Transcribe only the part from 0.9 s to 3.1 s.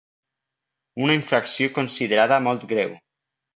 Una infracció considerada ‘molt greu’.